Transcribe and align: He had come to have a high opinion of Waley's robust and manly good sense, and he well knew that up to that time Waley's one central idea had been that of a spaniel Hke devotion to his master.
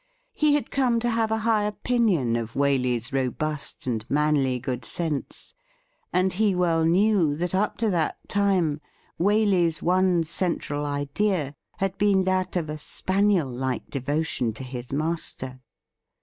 He 0.33 0.55
had 0.55 0.71
come 0.71 0.99
to 1.01 1.11
have 1.11 1.29
a 1.29 1.37
high 1.45 1.61
opinion 1.65 2.35
of 2.35 2.53
Waley's 2.53 3.13
robust 3.13 3.85
and 3.85 4.03
manly 4.09 4.57
good 4.57 4.83
sense, 4.83 5.53
and 6.11 6.33
he 6.33 6.55
well 6.55 6.85
knew 6.85 7.35
that 7.35 7.53
up 7.53 7.77
to 7.77 7.89
that 7.91 8.17
time 8.27 8.81
Waley's 9.19 9.83
one 9.83 10.23
central 10.23 10.87
idea 10.87 11.53
had 11.77 11.99
been 11.99 12.23
that 12.23 12.55
of 12.55 12.67
a 12.67 12.79
spaniel 12.79 13.51
Hke 13.51 13.91
devotion 13.91 14.53
to 14.53 14.63
his 14.63 14.91
master. 14.91 15.61